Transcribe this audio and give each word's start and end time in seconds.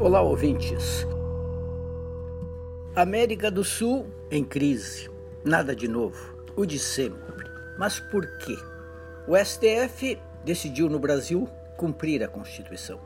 Olá, 0.00 0.20
ouvintes. 0.20 1.06
América 2.96 3.48
do 3.48 3.62
Sul 3.62 4.08
em 4.28 4.44
crise. 4.44 5.08
Nada 5.44 5.74
de 5.74 5.86
novo. 5.86 6.36
O 6.56 6.66
de 6.66 6.80
sempre. 6.80 7.48
Mas 7.78 8.00
por 8.00 8.26
quê? 8.38 8.58
O 9.28 9.36
STF 9.36 10.18
decidiu 10.44 10.88
no 10.88 10.98
Brasil 10.98 11.48
cumprir 11.76 12.24
a 12.24 12.28
Constituição. 12.28 13.00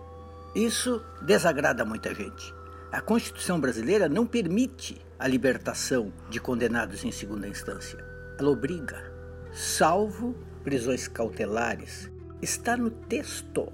Isso 0.55 1.05
desagrada 1.21 1.85
muita 1.85 2.15
gente. 2.15 2.55
A 2.91 3.03
Constituição 3.03 3.61
brasileira 3.61 4.09
não 4.09 4.27
permite 4.27 4.97
a 5.19 5.29
libertação 5.29 6.11
de 6.31 6.41
condenados 6.41 7.05
em 7.05 7.13
segunda 7.13 7.47
instância. 7.47 8.03
Ela 8.41 8.49
obriga, 8.49 9.13
salvo 9.53 10.35
prisões 10.65 11.07
cautelares. 11.07 12.11
Está 12.41 12.79
no 12.79 12.91
texto 12.91 13.71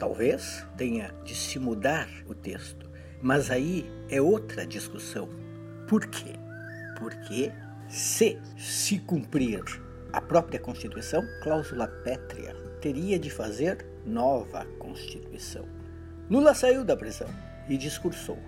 Talvez 0.00 0.66
tenha 0.78 1.14
de 1.24 1.34
se 1.34 1.58
mudar 1.58 2.08
o 2.26 2.34
texto, 2.34 2.88
mas 3.20 3.50
aí 3.50 3.84
é 4.08 4.18
outra 4.18 4.66
discussão. 4.66 5.28
Por 5.86 6.06
quê? 6.06 6.32
Porque 6.98 7.52
se 7.86 8.38
se 8.56 8.98
cumprir 8.98 9.62
a 10.10 10.18
própria 10.22 10.58
Constituição, 10.58 11.22
cláusula 11.42 11.86
pétrea, 11.86 12.54
teria 12.80 13.18
de 13.18 13.28
fazer 13.28 13.86
nova 14.06 14.64
Constituição. 14.78 15.66
Lula 16.30 16.54
saiu 16.54 16.82
da 16.82 16.96
prisão 16.96 17.28
e 17.68 17.76
discursou. 17.76 18.38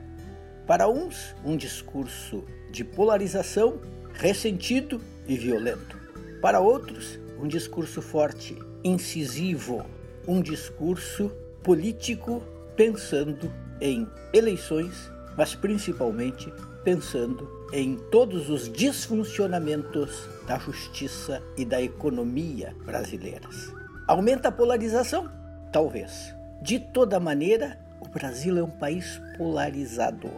Para 0.67 0.89
uns, 0.89 1.37
um 1.45 1.55
discurso 1.55 2.47
de 2.71 2.83
polarização, 2.83 3.79
ressentido 4.15 5.03
e 5.29 5.37
violento. 5.37 6.01
Para 6.41 6.61
outros, 6.61 7.21
um 7.39 7.47
discurso 7.47 8.01
forte, 8.01 8.57
incisivo, 8.83 9.85
um 10.27 10.41
discurso 10.41 11.31
político 11.63 12.43
pensando 12.77 13.53
em 13.81 14.07
eleições, 14.33 15.11
mas 15.37 15.55
principalmente 15.55 16.53
pensando 16.85 17.49
em 17.73 17.97
todos 18.11 18.51
os 18.51 18.69
desfuncionamentos 18.69 20.29
da 20.47 20.59
justiça 20.59 21.43
e 21.57 21.65
da 21.65 21.81
economia 21.81 22.75
brasileiras. 22.85 23.73
Aumenta 24.07 24.49
a 24.49 24.53
polarização? 24.53 25.31
Talvez. 25.73 26.35
De 26.61 26.79
toda 26.79 27.19
maneira, 27.19 27.79
o 28.01 28.09
Brasil 28.09 28.59
é 28.59 28.63
um 28.63 28.71
país 28.71 29.21
polarizado. 29.39 30.31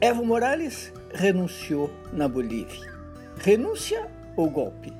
Evo 0.00 0.24
Morales 0.24 0.92
renunciou 1.12 1.90
na 2.12 2.28
Bolívia. 2.28 2.92
Renúncia 3.38 4.08
ou 4.36 4.48
golpe? 4.48 4.92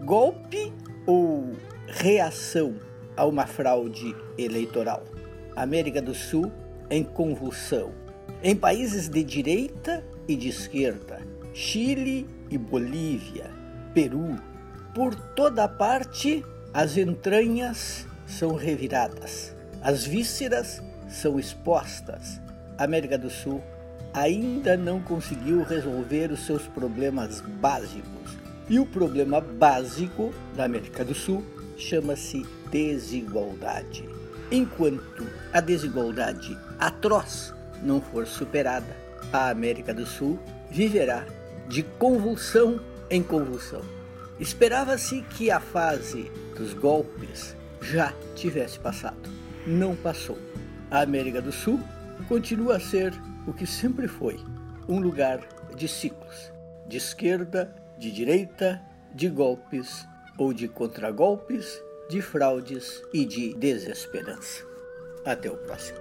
Golpe 0.00 0.72
ou 1.06 1.52
reação 1.86 2.76
a 3.16 3.24
uma 3.24 3.46
fraude 3.46 4.14
eleitoral? 4.38 5.04
América 5.56 6.02
do 6.02 6.14
Sul 6.14 6.52
em 6.90 7.02
convulsão. 7.02 7.92
Em 8.42 8.54
países 8.54 9.08
de 9.08 9.24
direita 9.24 10.04
e 10.28 10.36
de 10.36 10.48
esquerda, 10.48 11.20
Chile 11.54 12.28
e 12.50 12.58
Bolívia, 12.58 13.50
Peru, 13.94 14.36
por 14.94 15.14
toda 15.14 15.66
parte 15.66 16.44
as 16.74 16.98
entranhas 16.98 18.06
são 18.26 18.54
reviradas, 18.54 19.56
as 19.80 20.04
vísceras 20.04 20.82
são 21.08 21.38
expostas. 21.38 22.40
América 22.76 23.16
do 23.16 23.30
Sul 23.30 23.62
ainda 24.12 24.76
não 24.76 25.00
conseguiu 25.00 25.62
resolver 25.62 26.30
os 26.30 26.44
seus 26.44 26.66
problemas 26.66 27.40
básicos. 27.40 28.36
E 28.68 28.78
o 28.78 28.86
problema 28.86 29.40
básico 29.40 30.34
da 30.54 30.64
América 30.64 31.04
do 31.04 31.14
Sul 31.14 31.44
chama-se 31.76 32.44
desigualdade. 32.70 34.04
Enquanto 34.50 35.26
a 35.52 35.60
desigualdade 35.60 36.56
atroz 36.78 37.52
não 37.82 38.00
for 38.00 38.26
superada, 38.26 38.96
a 39.32 39.50
América 39.50 39.92
do 39.92 40.06
Sul 40.06 40.38
viverá 40.70 41.24
de 41.68 41.82
convulsão 41.82 42.80
em 43.10 43.22
convulsão. 43.22 43.82
Esperava-se 44.38 45.22
que 45.22 45.50
a 45.50 45.58
fase 45.58 46.30
dos 46.56 46.74
golpes 46.74 47.56
já 47.80 48.12
tivesse 48.36 48.78
passado. 48.78 49.30
Não 49.66 49.96
passou. 49.96 50.38
A 50.90 51.00
América 51.00 51.42
do 51.42 51.50
Sul 51.50 51.80
continua 52.28 52.76
a 52.76 52.80
ser 52.80 53.12
o 53.46 53.52
que 53.52 53.66
sempre 53.66 54.06
foi: 54.06 54.38
um 54.88 55.00
lugar 55.00 55.40
de 55.74 55.88
ciclos, 55.88 56.52
de 56.86 56.98
esquerda, 56.98 57.74
de 57.98 58.12
direita, 58.12 58.80
de 59.12 59.28
golpes 59.28 60.06
ou 60.38 60.52
de 60.52 60.68
contragolpes 60.68 61.80
de 62.08 62.22
fraudes 62.22 63.02
e 63.12 63.24
de 63.24 63.52
desesperança. 63.54 64.64
Até 65.24 65.50
o 65.50 65.56
próximo. 65.56 65.98